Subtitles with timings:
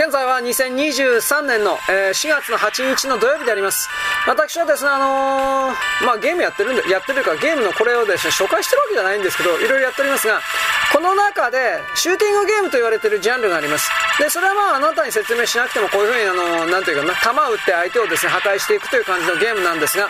[0.00, 3.86] 現在は2023年の、えー、4月の8日の土曜日であります。
[4.26, 10.40] 私はですね、あのー、まあ、ゲームやってるんで、やってるか、ゲームのこれをですね、紹介してるわけじゃないんですけど、いろいろやっておりますが、
[10.92, 13.88] この中で、シューティングゲームと言われているジャンルがあります。
[14.18, 20.08] で、それはまあ、あなたに説明しなくても、こういうふうに、あの、なんていうかな、弾を撃って相手をですね、破壊していくという感じのゲームなんですが、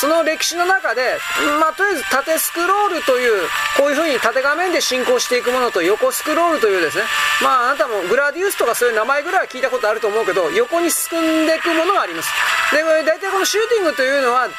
[0.00, 1.18] その歴史の中で、
[1.60, 7.04] まあ、とりあえず縦スクロールという、こういうふうに縦画面で進行していくものと横スクロールというですね、
[7.42, 12.30] まあ、あなたもグラディウスとかそういう名前ぐらいは聞いたことあると思うけど、横に進んでいくものがあります。
[12.72, 14.52] で、大体このシューティングというのは、うん、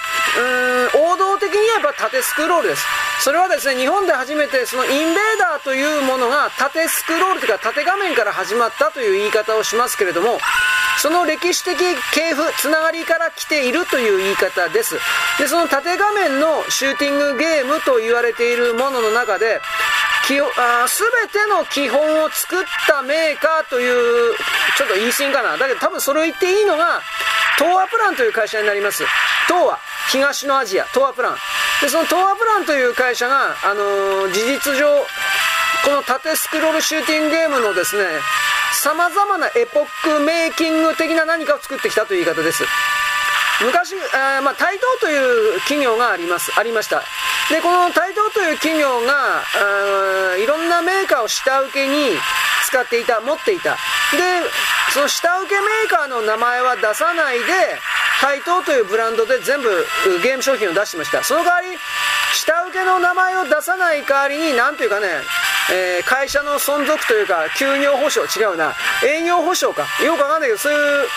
[1.12, 2.86] 王道的に言えば縦スクロールです。
[3.24, 10.40] それはですね、日本で初めてそのインベーダーというものが縦スクロールというか縦画面から始まったという言い方をしますけれども、
[10.98, 11.78] その歴史的
[12.14, 15.00] 系譜、つながりから来ているという言い方です。
[15.40, 19.62] で、その縦画面のシューティングゲームと言われているものの中で、
[20.28, 24.36] すべての基本を作ったメーカーという、
[24.78, 25.56] ちょっと言い過ぎかな。
[25.56, 27.00] だけど多分それを言っていいのが、
[27.58, 29.06] 東亜プランという会社になります。
[29.48, 29.80] 東亜、
[30.12, 31.38] 東のアジア、東亜プラン。
[31.84, 34.88] で、その東亜プランという会社が、あのー、事実上、
[35.84, 38.08] この縦スクロールシューティングゲームのですね、
[38.82, 42.64] 様々なエポックメイキング的な何かを作ってきたという言い方です。
[43.66, 47.04] 昔、えー、まあ、台東という企業があります、ありました。
[47.50, 49.44] で、この台東という企業が、
[50.38, 52.18] いろんなメーカーを下請けに
[52.66, 53.72] 使っていた、持っていた。
[53.72, 53.78] で、
[54.94, 57.44] その下請けメーカーの名前は出さないで、
[58.24, 59.68] 台東というブランドで全部
[60.24, 61.22] ゲーム商品を出してました。
[61.26, 61.78] その代わり、
[62.34, 65.08] 下請けの名前を出さない代わりに、なんというかね、
[65.70, 69.84] えー、会社の存続というか、休業保障、違うな、営業保障か。
[70.02, 71.08] よくわかんないけど、そういう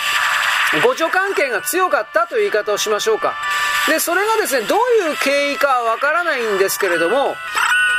[0.81, 3.35] 互助関係が強かったという言い方をしましょうか。
[3.87, 7.35] で、それがですね、どういう経緯かはわからないんですけれども、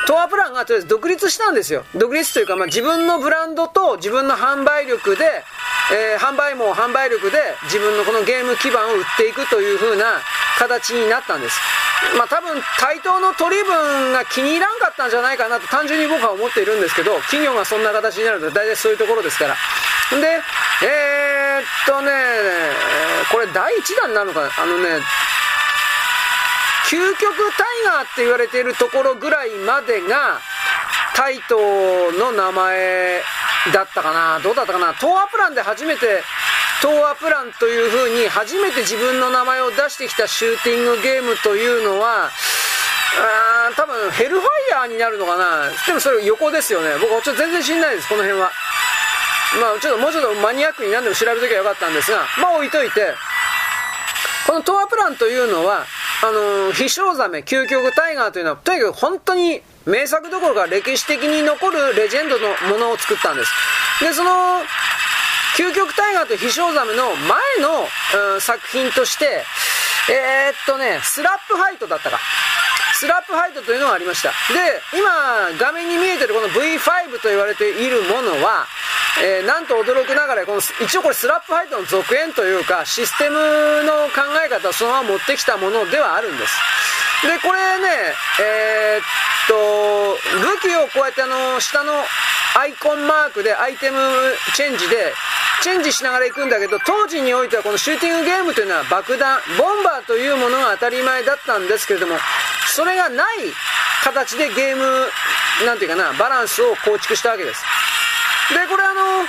[0.06, 1.84] トアプランがとりあえず独立したんですよ。
[1.94, 5.44] 独立というか、まあ、自分のブランドと自分の販売力で、
[5.90, 10.20] えー、販売網、販売力で自分のこのゲーム基盤を売っていくという風な
[10.58, 11.58] 形になったんです。
[12.16, 19.56] まあ多分対等の取り分が気に入らんかったんじゃないかなと単純に僕は思っているんですけど、企業がそんな形になると大体そういうところですから。
[20.10, 20.40] で、
[20.84, 22.12] えー、っとね、
[23.32, 25.00] これ第1弾なのか、あのね、
[26.88, 30.40] 究極タイガーって言われているところぐらいまでが、
[31.14, 33.22] タイトーの名前
[33.72, 36.22] だったかな、どうだったかな、東亜プランで初めて、
[36.80, 42.30] 東亜プランという風に初めて自分の名前を出してきたシューティングゲームというのは、
[43.20, 48.50] あ多分ヘルファイヤーになるのかな、でもそれ横ですよね、僕ちょっと全然知んないです、この辺は。
[49.60, 53.14] まあちょっともうちょっとマニアックに何でも調べときゃよかったんですが、まあ置いといて、
[54.46, 55.84] この東亜プランというのは、
[56.22, 63.50] あのー、飛翔鮫、究極タイガーというのは、とにかく本当に名作どころか歴史的に残るレジェンドのものを作ったんです。
[64.04, 64.60] で、その、
[65.56, 67.88] 究極タイガーと飛翔鮫の前の、
[68.34, 69.42] うん、作品として、
[70.12, 72.20] えー、っとね、スラップファイトだったか。
[72.94, 74.28] スラップファイトというのがありました。
[74.28, 74.34] で、
[74.92, 78.66] 今、画面に見えてるこの V5 と言われているものは、
[79.24, 83.34] えー、なんと驚くながらこの一応これスラップファイトの続編というかシステム
[83.82, 86.54] の考え方をそのまま持ってきたものではあるんです
[87.22, 89.02] でこれねえー、っ
[89.48, 89.54] と
[90.38, 91.92] 武器をこうやってあの下の
[92.56, 93.98] アイコンマークでアイテム
[94.54, 95.12] チェンジで
[95.62, 102.14] チェンジしながら行くんだけど当時においてはこのシューティングゲームというのは爆弾ボンバーというものが当たり前だったんですけれども
[102.74, 103.38] それがない
[104.04, 104.84] 形でゲーム
[105.66, 107.64] なんていうかなバランスを構築したわけです。
[108.54, 109.26] で、これあの、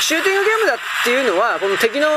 [0.00, 2.08] シューティングゲームだっていうのは、この敵の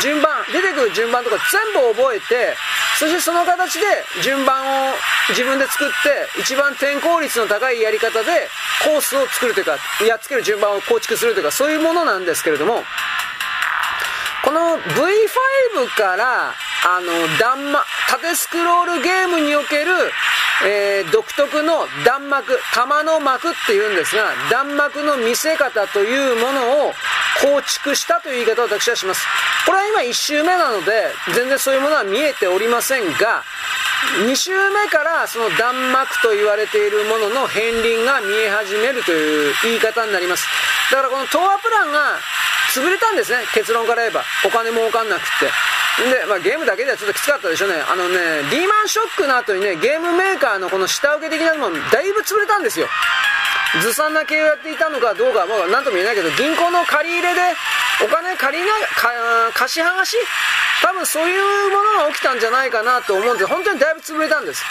[0.00, 2.54] 順番、出てくる順番とか全部覚えて、
[3.02, 3.84] そしてその形で
[4.22, 4.94] 順番を
[5.30, 8.46] 自分で作って、一番転校率の高いやり方で
[8.84, 9.76] コースを作るというか、
[10.06, 12.84] やっつける順番を構築するというか、そういうものなんですけれども、
[14.44, 19.90] この V5 から、あの、弾幕、縦スクロールゲームにおける、
[20.64, 26.92] えー、独特の弾幕、玉の幕っていうんですが、弾幕の見せ方というものを
[27.42, 29.26] 構築したという言い方を私はします。
[29.66, 33.44] これは今1周目なので、全然そういうものは見えておりませんが、
[34.26, 40.44] 2周目からその弾幕と言われているものの片鱗が見え始めるという言い方になります。
[40.90, 42.18] だからこの東亜プランが
[42.74, 44.24] 潰れたんですね、結論から言えば。
[44.44, 45.46] お金儲かんなくって。
[46.10, 47.76] で、まあ、ゲームだけではちょっときつかったでしょうね。
[47.80, 52.88] あのね、リーマンショックの後にね、ゲームメーカーのこの下請け的なものだいぶ潰れたんですよ。
[53.80, 57.40] ずさんな経営をやっていたのかどうかは、まあ、なんとも言えないけど、銀行の借り入れで
[58.00, 58.72] お金借りな、
[59.52, 60.16] 貸し剥がし
[60.82, 63.46] 多分そういうものが起きたんじゃないかなと思うんです。
[63.46, 64.64] 本当にだいぶ潰れたんです。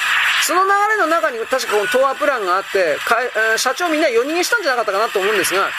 [0.46, 2.98] その流れの中に確かこの東亜プランがあって、
[3.58, 5.70] 社長みんな夜逃げしたんじゃなかったかなと思うんですが、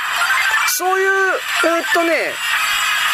[0.69, 1.09] そういう、
[1.65, 2.33] え、っとね、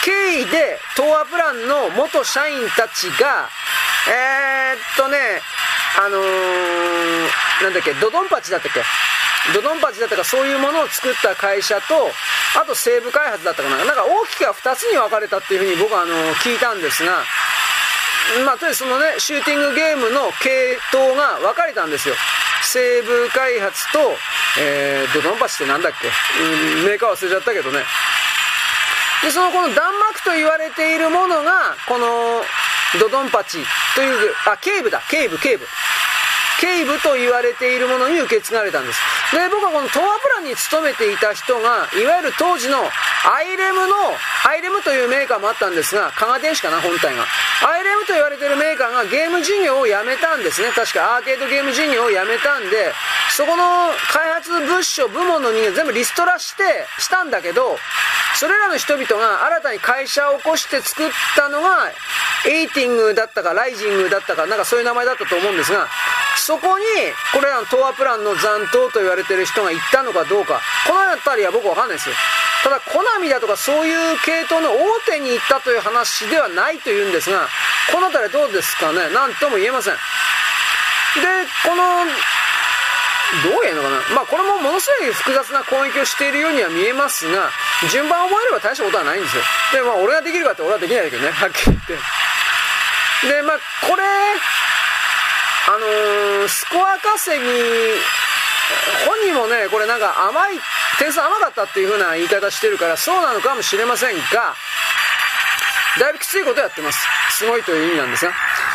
[0.04, 3.48] 経緯で、東亜プランの元社員たちが、
[4.08, 5.42] えー、っとね、
[5.98, 7.28] あのー、
[7.64, 8.80] なんだっけ、ドドンパチだったっけ？
[9.54, 12.10] ドドンパチだったかそういうものを作った会社と、
[12.60, 13.84] あと西部開発だったかな。
[13.84, 16.14] なんか大きくは2つに分かれたっていうふうに僕はあの
[16.44, 17.24] 聞いたんですが、
[18.44, 22.14] まあ、とりあえずそのね、シューティングゲームの系統が分かれたんですよ。
[22.62, 23.98] セイブ開発と、
[24.60, 27.84] えー、怒首領蜂ってなんだっけ、うん、メーカー忘れちゃったけどね。
[29.22, 32.42] で、そのこの弾幕と言われているものが、この
[33.00, 33.58] 怒首領蜂
[33.94, 35.66] という、あ、ケイブだ、ケイブ、ケイブ。
[36.60, 39.00] ケイブと言われているものに受け継がれたんです。
[39.32, 43.94] で、僕はこの東亜プランに勤めていた人が、いわゆる当時のアイレムの、
[44.46, 47.24] アイレムというメーカーもあったんですが、加賀電子かな、本体が。
[47.68, 50.70] アイレムと言われているメーカーがゲーム事業をやめたんですね。
[50.74, 52.94] 確かアーケードゲーム事業をやめたんで、
[53.36, 57.78] そこの開発物所、部門の人間全部リストラして、したんだけど、
[58.34, 61.90] それらの人々が新たに会社を起こして作ったのが、
[62.46, 65.86] エイティングだったか、ライジングだったか、なんかそういう名前だったと思うんですが、
[66.38, 66.84] そこに、
[67.32, 72.14] これらの東亜プランの残党と言われてる人が行ったのかどうか、この辺りは僕わかんないですよ。
[72.62, 77.48] ただ、コナミだとかそういう系統の大手に行ったという話ではないというんですが、
[77.92, 79.94] この辺りどうですかね、なんとも言えません。
[79.94, 80.00] で、
[81.64, 82.06] この、
[83.44, 83.96] どう言えのかな？
[84.14, 87.50] まあこれもものすごい複雑な攻撃をしているようには見えますが、
[87.90, 89.42] 順番を覚えれば大したことはないんですよ。
[89.74, 91.92] で、まあ俺ができるかって俺はできないけどね、はっきり言って。
[93.28, 94.02] で、まあこれ、
[95.68, 97.44] あのー、スコア稼ぎ、
[99.06, 100.58] 本人もね、これなんか甘い、
[100.98, 104.54] 点数甘かったっていう風な言い方してるから、そうなのかもしれませんが、
[106.00, 107.06] だいぶきついことやってます。
[107.32, 108.32] すごいという意味なんですが。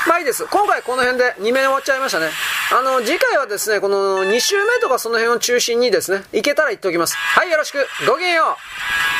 [0.07, 0.45] まあいいです。
[0.45, 2.29] 今回この辺で2面終わっちゃいましたね。
[2.71, 7.15] あの、次回はですね、この2週目とかその辺を中心にですね、いけたら言っておきます。
[7.17, 7.87] はい、よろしく。
[8.05, 9.12] ごきげんよう。